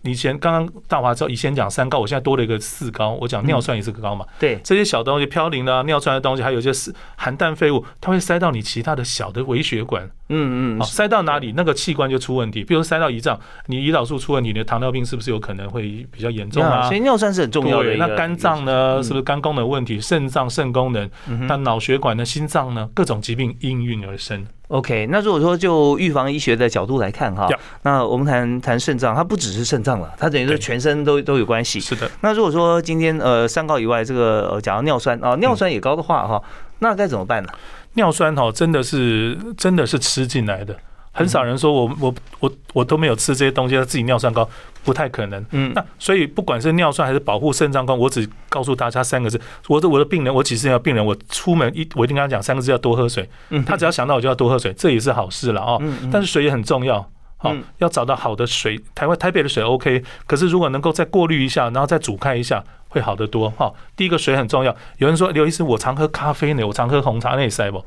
[0.02, 4.24] 以前刚刚大华知道，以前讲三高，我现在多了一个四高，我讲尿酸也是个高嘛。
[4.38, 12.62] 对这些小东西飘零的、啊、尿酸的东西，还有一些是含氮废物，它会塞到你其他的小的微血管，嗯嗯好，塞到哪里那个器官就出问题。
[12.62, 16.82] 比如塞到胰脏，你胰岛素出问题，你的糖尿病是不是有可能会比较严重啊？
[16.82, 17.96] 呀所以尿酸是很重要的。
[17.96, 19.02] 那肝脏呢？
[19.02, 20.00] 是不是肝功能问题？
[20.00, 21.10] 肾脏肾功能？
[21.48, 22.24] 那脑血管呢？
[22.24, 22.88] 心脏呢？
[22.94, 24.46] 各种疾病应运而生。
[24.68, 27.48] OK，那如果说就预防医学的角度来看哈
[27.82, 31.80] 那我们谈谈肾脏，它不只是肾脏了，它等于说全身都都有关系。
[31.80, 36.42] 是的，那如果说今天呃三高以外，这个呃讲到尿酸啊，尿酸也高的话哈，
[36.80, 37.48] 那该怎么办呢？
[37.94, 40.76] 尿酸哈真的是真的是吃进来的，
[41.18, 44.48] 很少人说我我我我都没有吃这些东西，他自己尿酸高，
[44.84, 45.44] 不太可能。
[45.50, 49.40] 嗯那所以不管是尿酸还是保护肾脏功，我只告诉大家三个字。
[49.66, 53.28] 我的我的病人，我几十年的病人，我出门一我一定跟他讲三个字，要多喝水。
[53.50, 55.78] 嗯他只要想到我就要多喝水，这也是好事了哦。
[55.80, 57.04] 嗯但是水也很重要
[57.38, 67.84] 好、嗯要找到好的水，台湾台北的水 OK，可是如果能够再过滤一下，然后再煮开一下，会好得多哈、第一个水很重要，有人说刘医师，我常喝咖啡呢，我常喝红茶，那也塞不？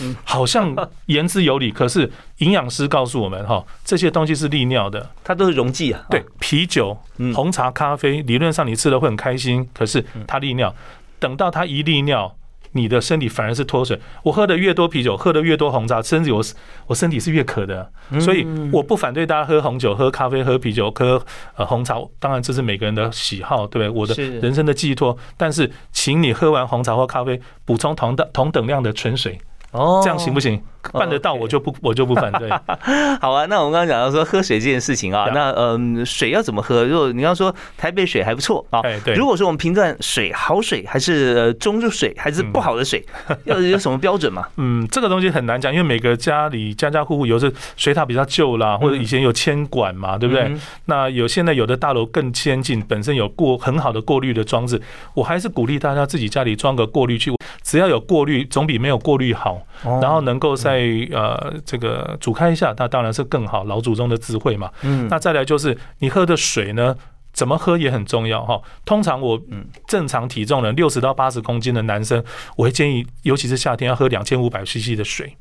[0.00, 0.74] 嗯好像
[1.06, 6.00] 言之有理， 可是营养师告诉我们哈、这些东西是利尿的，它都是溶剂啊。
[6.08, 10.72] 对，啤酒嗯、红茶、咖啡，理论上你吃了会很开心，可是它利尿，
[11.18, 12.36] 等到它一利尿。
[12.72, 13.98] 你的身体反而是脱水。
[14.22, 16.42] 我喝的越多啤酒，喝的越多红茶，甚至我
[16.86, 17.90] 我身体是越渴的。
[18.20, 21.24] 所以我不反对大家喝红酒、喝咖啡、喝啤酒、喝
[21.56, 21.98] 呃红茶。
[22.18, 24.00] 当然这是每个人的喜好，对不对？
[24.00, 25.16] 我的人生的寄托。
[25.36, 29.38] 但是，请你喝完红茶或咖啡，补充同等同等量的纯水，
[29.72, 30.62] 哦这样行不行？
[30.92, 32.50] 办得到，我就不我就不反对。
[33.20, 36.84] 好啊，那我们刚刚讲到说喝水这件事情啊，那嗯，水要怎么喝？
[36.84, 39.14] 如果你刚刚说台北水还不错啊，哎，对。
[39.14, 43.04] 如果说我们评断水好水还是呃中入水还是不好的水，
[43.44, 44.46] 要有什么标准吗？
[44.56, 50.44] 嗯，这个东西很难讲，因为每个家里家家户户有的水塔比较旧啦，或者以前有铅管嘛，对不对？
[50.44, 54.80] 嗯那有现在有的大楼更先进，本身有过很好的过滤的装置，
[55.14, 57.30] 我还是鼓励大家自己家里装个过滤器，
[57.62, 59.60] 只要有过滤，总比没有过滤好。
[59.84, 60.80] 哦然后能够在
[61.12, 64.70] 呃这个煮开一下，那当然是更好，老祖宗的智慧嘛。
[64.82, 66.96] 嗯那再来就是你喝的水呢，
[67.32, 68.60] 怎么喝也很重要哈。
[68.84, 72.22] 通常我嗯正常体重的六十到八十公斤的男生，
[72.56, 75.36] 我会建议，尤其是夏天要喝两千五百 CC 的水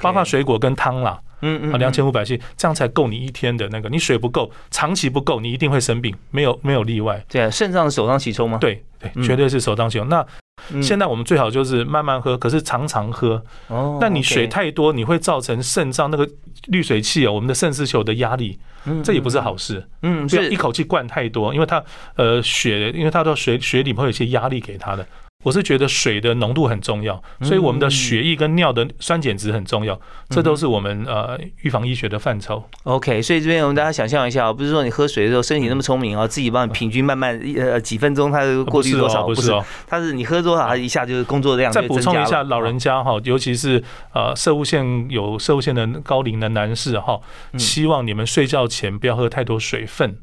[0.00, 3.88] 包括水果跟汤啦，嗯啊，两千五百 CC，这样才够你一天的那个。
[3.88, 7.20] 你水不够，长期不够，你一定会生病，没有没有例外。
[7.28, 8.58] 对啊，肾脏首当其冲吗？
[8.60, 10.08] 对对嗯，绝对是首当其冲。
[10.08, 10.24] 那
[10.70, 13.42] 嗯现在我们最好就是慢慢喝，可是常常喝。
[13.68, 16.28] 哦那你水太多，你会造成肾脏那个
[16.66, 19.86] 滤水器哦，我们的肾丝球的压力，嗯这也不是好事。
[20.02, 21.82] 嗯是不要一口气灌太多，因为它
[22.16, 25.06] 呃血，因为它到水血里会有一些压力给它的。
[25.42, 32.62] 我是觉得水的浓度很重要，所以我们的血液跟尿的酸碱值很重要，这都是我们呃预防医学的范畴。
[32.84, 39.64] OK，所以这边我们大家想象一下，不是说你喝水的时候身体那么聪明啊，自己帮你平均慢慢呃几分钟它就过滤多少，哦，不是哦。
[39.86, 47.20] 它是你喝多少，它一下就是工作量就再补充一下，老人家哈，尤其是呃射物线有射物线的高龄的男士哈，
[47.52, 47.58] 嗯。
[47.58, 50.18] 希望你们睡觉前不要喝太多水分，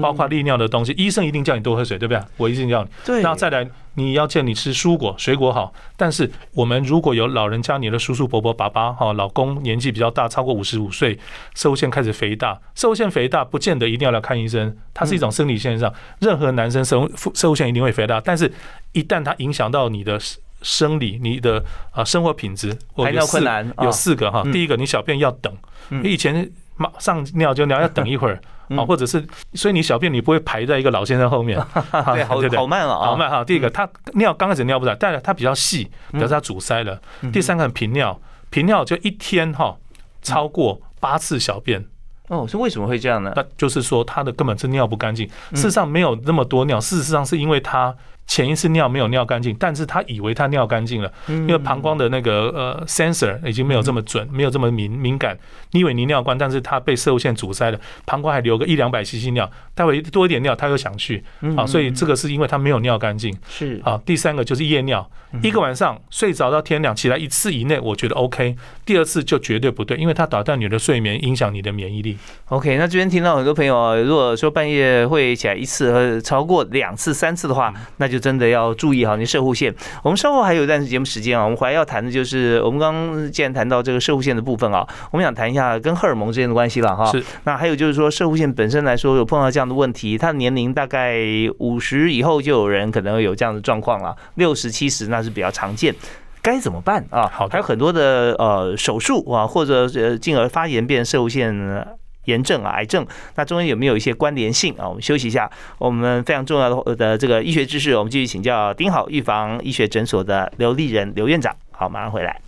[0.00, 0.92] 包括利尿的东西。
[0.92, 2.22] 医生一定叫你多喝水，对不对？
[2.36, 2.90] 我一定叫你。
[3.04, 5.72] 对，那再来，你要叫你吃蔬果，水果好。
[5.96, 11.18] 但是我们如果有老人家，你的叔叔伯伯、爸爸哈，老公年纪比较大，超过五十五岁，
[11.54, 15.92] 射物腺开始肥大，射物腺肥大不见得一定要来看医生，它是一种生理现象。
[16.20, 18.52] 任何男生射物射物腺一定会肥大，但是
[18.92, 20.18] 一旦它影响到你的
[20.62, 24.42] 生理、你的啊生活品质，我排尿困难啊有四个哈。
[24.44, 25.52] 嗯第一个，你小便要等，
[25.88, 28.40] 你以前马上尿就尿，要等一会儿。
[28.70, 28.78] 嗯。
[28.78, 31.58] 啊，或者是，所以你小便你不会排在一个老先生后面，
[32.14, 33.44] 对，好好慢了啊，好慢哈。
[33.44, 36.98] 第一个，他尿刚开始尿不出来，但是它比较细，表示他阻塞了。
[37.20, 39.76] 嗯第三个，频尿，频尿就一天哈
[40.22, 41.84] 超过八次小便，
[42.28, 43.32] 哦，是为什么会这样呢？
[43.36, 45.28] 那就是说他的根本是尿不干净。
[45.50, 45.56] 嗯。
[45.56, 47.94] 事实上没有那么多尿，事实上是因为它
[48.30, 55.36] 前一次尿没有尿干净，但是他以为他尿干净了，因因为膀胱的那个呃 sensor 已经没有这么准，没有这么敏敏感。
[55.72, 61.24] 你以为你尿关，但是他被射物线阻塞了，膀胱还留个一两百 cc 尿，待会多一点尿，他又想去。
[61.56, 63.36] 啊，所以这个是因为他没有尿干净。
[63.48, 63.80] 是。
[63.84, 64.00] 啊。
[64.06, 65.10] 第三个就是夜尿，
[65.42, 68.54] 一个晚上睡着到天亮，起来一次以内，我觉得 OK，
[68.86, 72.16] 第二次就绝对不对，因为它打断你的睡眠，影响你的免疫力。
[72.46, 79.74] OK，那这边听到很多朋友啊，如果说半夜会起来一次和超过两次、三次的话，那就真的要注意好你射护线。
[80.02, 87.06] 我们稍后还有一段节目时间啊，我们还要谈的就是我们刚刚既然谈到这个射护线的部分啊，我们想谈一下跟荷尔蒙之间的关系了哈。
[87.06, 87.24] 是。
[87.44, 91.18] 那还有就是说射护线本身来说，有碰到这样的问题，他的年龄大概
[91.58, 95.94] 五十以后就有人可能有这样的状况了，六十七十那是比较常见。
[96.42, 97.28] 该怎么办啊？
[97.30, 101.86] 好的还有很多的呃手术啊，或者呃进而发炎变射物线呃
[102.24, 104.88] 炎症啊、癌症，那中间有没有一些关联性啊？
[104.88, 111.54] 我们休息一下，我们非常重要的的这个医学知识，我们继续请教丁好预防医学诊所的刘立仁刘院长。
[111.70, 112.40] 好，马上回来。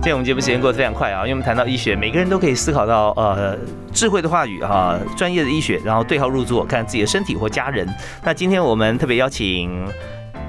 [0.00, 3.54] 今天我们节目时间过得非常快啊，因为我们谈到医学，每个人都可以思考到呃
[3.92, 7.86] 智慧的话语哈、专业的医学，然后对号入座，看自己的身体或家人。
[8.24, 9.86] 那今天我们特别邀请。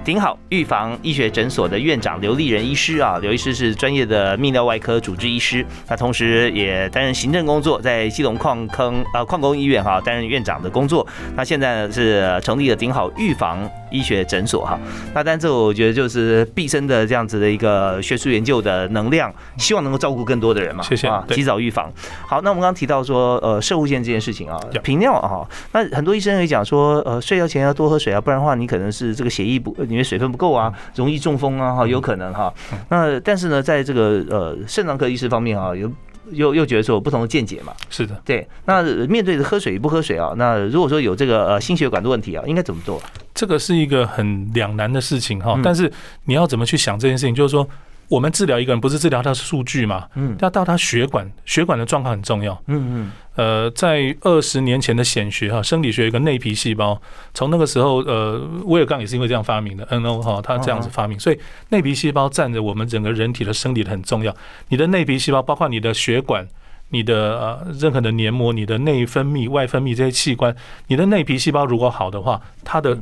[0.03, 11.05] 顶好预防医学诊所的院长刘立仁医师啊，刘医师是专业的泌尿外科主治医师，那同时也担任行政工作，在基隆矿坑呃矿工医院哈、担任院长的工作。
[11.35, 14.79] 那现在呢是成立了顶好预防医学诊所哈。
[15.13, 20.83] 那但这我觉得就是毕生的这样子的一个学术研究的能量，希望能够照顾更多的人嘛。
[20.83, 21.91] 谢谢啊，及早预防。
[22.27, 32.53] 好，那我们刚刚提到说，呃，射护线这件事情啊频尿啊，那很多医生也讲说，呃，睡觉前要多喝水啊，不然的话你可能是这个血液不，里面水分不够啊，容易中风啊，哈，有可能哈。
[32.89, 35.91] 那但是呢，在这个呃肾脏科医师方面啊，有
[36.31, 37.73] 又又觉得说有不同的见解嘛。
[37.89, 43.01] 是的，对，那面对着喝水与不喝水啊，那如果说有这个呃心血管的问题啊，应该怎么做？
[43.33, 45.61] 这个是一个很两难的事情哈嗯。
[45.63, 45.91] 但是
[46.25, 47.67] 你要怎么去想这件事情，就是说。
[48.09, 50.07] 我们治疗一个人，不是治疗他的数据嘛？
[50.15, 52.59] 嗯要到他血管，血管的状况很重要。
[52.67, 57.01] 嗯嗯呃，在二十年前的显学哈，生理学有一个内皮细胞，
[57.33, 64.35] 从那个时候，呃，威尔刚也是因为这样发明的，NO 哈，他这样子发明，所以内皮细胞占着我们整个人体的生理的很重要。
[64.69, 66.47] 你的内皮细胞包括你的血管。
[66.91, 70.55] 你的呃任何的黏膜、你的内分泌、外分泌这些器官，
[70.87, 72.97] 你的内皮细胞如果好的话，它的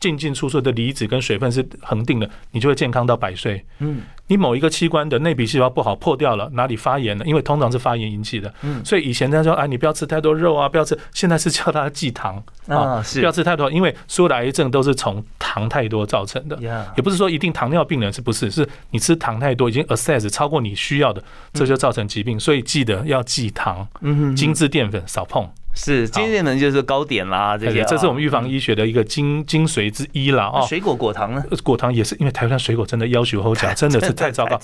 [0.00, 3.64] 进进出出的离子跟水分是恒定的，你就会健康到百岁。
[3.78, 7.24] 嗯你某一个器官的内皮细胞不好破掉了，哪里发炎了？
[7.26, 16.56] 因为通常是发炎引起的，嗯所以以前他说，哎，你不要吃太多肉啊，不要吃，现在是叫他忌糖嗯啊，啊是不要吃太多，因为所有的癌症都是从糖太多造成的。
[16.62, 18.48] 呀也不是说一定糖尿病人是不是？
[18.50, 21.20] 是你吃糖太多，已经 access 超过你需要的，
[21.52, 22.38] 这就造成疾病。
[22.38, 25.50] 所以记得要忌糖，嗯精致淀粉少碰。
[25.74, 30.50] 是今天呢就是糕点啦这些啊，这是我们预防医学的一个精精髓之一啦。
[30.52, 30.66] 哦。
[30.68, 31.42] 水果果糖呢？
[31.50, 34.58] 呃果糖也是，因为台湾水果真的要求后价， 真的是太糟糕。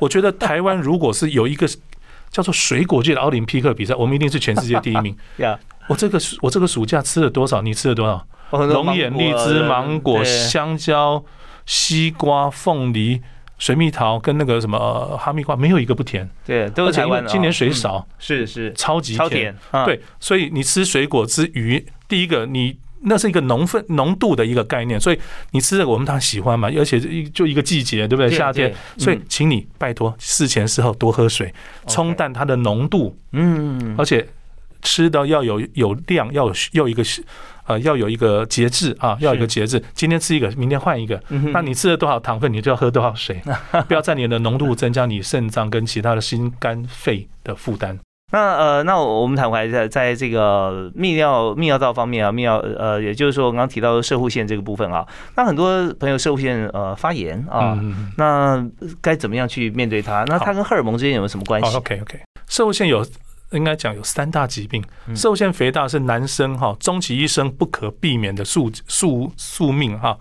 [0.00, 1.66] 我觉得台湾如果是有一个
[2.30, 5.16] 叫做水果界的奥林匹克比赛，我们一定是全世界第一名。
[5.38, 7.62] 呀，我这个我这个暑假吃了多少？
[7.62, 8.26] 你吃了多少？
[8.50, 11.22] 龙眼、荔枝、芒果、香蕉、
[11.66, 13.20] 西瓜、凤梨、
[13.58, 16.28] 水蜜桃跟那个什么呃哈密瓜，没有一个不甜。
[16.46, 18.72] 对，都是台湾的今年水嗯，少，是是。
[18.72, 19.54] 超级甜。
[19.84, 22.78] 对，所以你吃水果之余，第一个你。
[23.02, 25.18] 那是一个浓分浓度的一个概念，所以
[25.52, 26.98] 你吃这个我们当然喜欢嘛，而且
[27.32, 28.28] 就一个季节，对不对？
[28.28, 31.54] 夏天，所以请你拜托事前事后多喝水，
[31.86, 34.26] 冲淡它的浓度，嗯，而且
[34.82, 37.02] 吃的要有有量，要有要一个
[37.66, 39.82] 呃要有一个节制啊，要有一个节制。
[39.92, 41.22] 今天吃一个，明天换一个。
[41.28, 43.42] 嗯那你吃了多少糖分，你就要喝多少水，
[43.88, 47.98] 不要在你的浓度增加你肾脏跟其他的心肝肺的负担。
[48.30, 58.62] 那呃，那我们谈回来，在在这个泌尿泌尿道方面啊，泌尿呃，也就是说，我刚刚提到的射护腺这个部分啊，那很多朋友射护腺呃发炎啊，嗯，那
[59.00, 60.24] 该怎么样去面对它？
[60.28, 63.04] 那它跟荷尔蒙之间有没有什么关好系？，OK OK，射护腺有。
[63.52, 64.84] 应该讲有三大疾病，
[65.14, 70.18] 受限肥大是男生哈终其一生不可避免的宿宿宿命哈，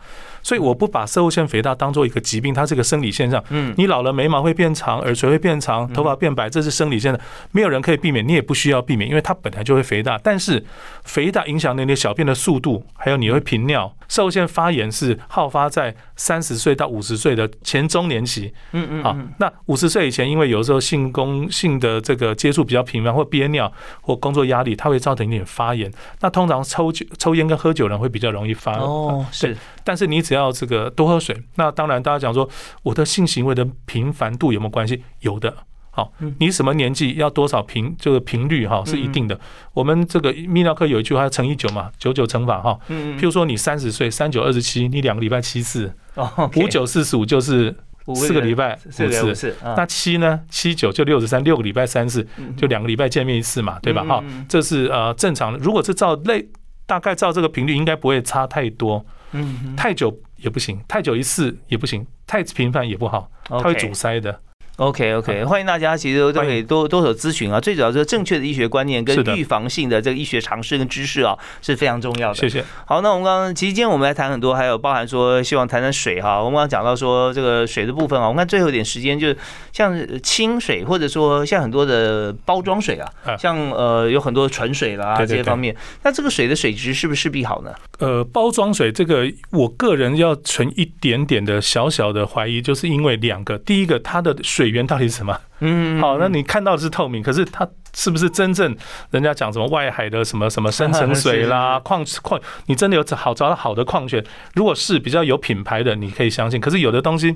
[0.47, 3.43] 所以我不把射后腺肥大当做一个疾病，它是个生理现象。
[3.49, 10.17] 嗯，你老了，眉毛会变长，耳垂会变长，头发变白，这是生理现象，没有人可以避免，你也不需要避免，因为它本来就会肥大。
[10.23, 10.63] 但是
[11.03, 13.93] 肥大影响了你的小便的速度，还有你会频尿。
[14.07, 18.53] 射后腺发炎是好发在三十岁到五十岁的前中年期。
[18.71, 25.91] 嗯嗯，好，那五十岁以前，因为有时候性功性的这个接触比较频繁，或憋尿，或工作压力，它会造成一点发炎。
[26.21, 28.77] 那通常抽酒、抽烟跟喝酒人会比较容易发。
[28.77, 32.49] 哦，是，但是你只要这个多喝水，那当然大家讲说
[32.83, 35.03] 我的性行为的频繁度有没有关系？
[35.21, 35.53] 有的。
[35.89, 39.39] 好嗯，你什么年纪要多少频这个频率哈是一定的。
[39.73, 42.79] 我们这个泌尿科有一句话乘以九嘛，九九乘法哈。
[42.89, 47.75] 嗯譬如说你三十岁，三九二十七，你两个礼拜七次，哦，五九四十五就是
[48.13, 49.55] 四个礼拜五次。
[49.75, 50.39] 那七呢？
[50.51, 54.03] 七九就六十三，六个礼拜三次，嗯就两个礼拜见面一次嘛，对吧？
[54.03, 55.57] 哈这是呃正常的。
[55.57, 56.47] 如果是照类，
[56.85, 59.03] 大概照这个频率，应该不会差太多。
[59.31, 64.41] 嗯嗯太久也不行，太久一次也不行，太频繁也不好，它会阻塞的。
[64.77, 67.59] OK OK，欢迎大家，其实都都可以多多手咨询啊。
[67.59, 72.35] 最主要是正确的医学观念跟预防性的这个医学常识跟知识啊，是非常重要的。
[72.35, 72.63] 谢谢。
[72.85, 76.37] 好，那我们刚刚其实今天我们来谈很多，还有包含说希望谈谈水哈。
[76.37, 79.37] 我们刚刚讲到说这个水的部分啊，我们看最后一点时间，就是
[79.73, 87.73] 像清水或者说像很多的包装水啊，啊像呃有很多纯水啦这些方面，那这个水的水质是不是势必好呢？
[87.97, 95.37] 呃，包装水这个，我个人要存一点点的小小的怀疑，就是因为两个，第一个它的水源到底是什么？
[95.59, 98.75] 嗯，好，那你看到的是透明，可是它是不是真正
[99.11, 104.23] 人家讲什么外海的什么什么 深层水啦、矿矿，你真的有好找到好的矿泉？
[104.53, 106.59] 如果是比较有品牌的，你可以相信。
[106.59, 107.35] 可是有的东西。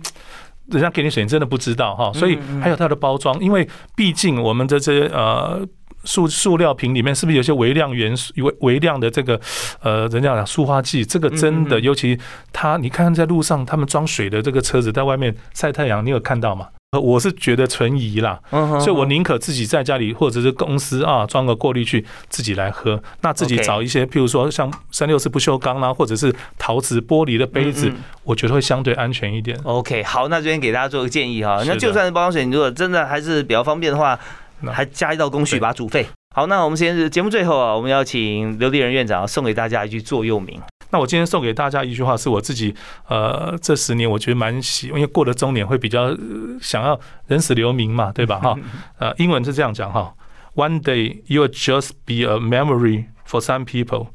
[0.68, 5.60] 人家给你水，你真的不知道哈，所以还有它的包装，因为毕竟我们的这些呃
[6.04, 9.38] 塑塑料瓶里面是不是有些微量元素、微微量的这个
[9.82, 12.18] 呃，人家讲塑化剂，这个真的，尤其
[12.54, 16.68] 它，你看在路上他们装水的这个车子在外面晒太阳，你有看到吗？
[16.92, 23.02] 呃我是觉得存疑啦，所以我宁可自己在家里或者是公司啊装个过滤器自己来喝。
[23.22, 27.90] 那自己找一些，譬如说像三六四不锈钢啦，或者是陶瓷、玻璃的杯子
[28.26, 29.58] 我觉得会相对安全一点。
[29.64, 34.20] OK，好，那这边给大家做个建议哈，那就算是包装水，你如果真的还是比较方便的话，
[34.60, 36.06] 那还加一道工序把它煮沸。
[36.36, 40.60] 好，那我们先节目最后啊，我们要请刘立仁院长送给大家一句座右铭。
[40.92, 42.76] 那我今天送给大家一句话，是我自己
[43.08, 46.18] 呃这十年我觉得蛮喜，因为过了中年会比较、呃
[46.62, 48.40] 想要人死留名嘛，对吧？
[48.40, 48.56] 哈，
[49.00, 50.14] 呃，英文是这样讲哈
[50.56, 54.08] ：One day you will just be a memory for some people.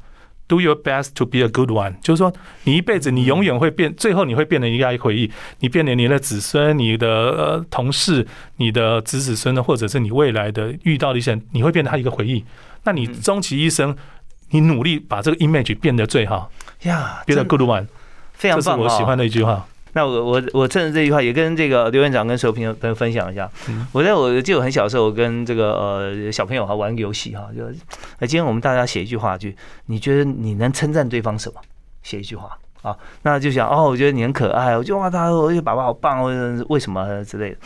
[0.47, 2.31] Do your best to be a good one，就是说，
[2.63, 8.25] 你一辈子你永远会变，最后你会变成一个回忆，你变成你的子孙、你的呃同事、
[8.55, 12.45] 你的子子孙的，或者是你未来的遇到的一些人，你会变成他一个回忆。
[12.85, 13.93] 那你嗯终其一生，
[14.51, 16.49] 你努力把这个 image 变得最好，
[16.83, 17.85] 呀，变得真 good one，
[18.33, 19.65] 非常棒、哦，我喜欢的一句话。
[19.93, 23.49] 那我我我趁着这句话，也跟这个刘院长跟所有朋友朋友分享一下。
[23.67, 27.63] 嗯我在我记得我很小的时候，我跟这个呃小朋友哈玩游戏哈，就
[28.19, 29.49] 那今天我们大家写一句话，就
[29.87, 31.59] 你觉得你能称赞对方什么？
[32.03, 36.21] 写一句话啊，那就想哦，我觉得你很可爱，我就哇，他我觉得爸爸好棒，
[36.69, 37.57] 为什么之类的。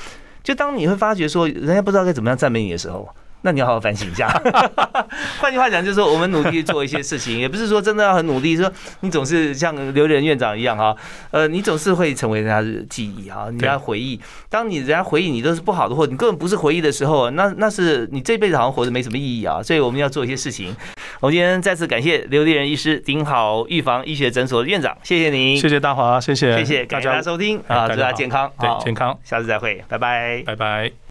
[0.41, 3.07] 就当你会发觉说人家不知道该怎么样赞美你的时候。
[3.41, 4.27] 那你要好好反省一下。
[5.39, 8.71] 换句话讲，就是说我们努力做一些事情，也不是说真的要很努力，说
[9.01, 10.95] 你总是像刘仁院长一样哈，
[11.31, 14.19] 呃，你总是会成为人家的记忆哈，人家回忆。
[14.49, 19.61] 当你人家回忆你都是不好的，或者你根本不是回忆的时候，那那是你这辈子好像活着没什么意义啊。
[19.61, 20.75] 所以我们要做一些事情。
[21.19, 30.43] 我们今天再次感谢刘立仁医师，顶好预防医学诊所的院长，谢谢您，谢谢大华，谢谢谢谢，感谢大家收听啊，祝大家健康，对健康，下次再会，拜拜。
[30.45, 31.01] 拜拜。